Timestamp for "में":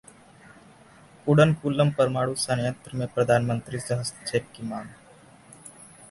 2.97-3.07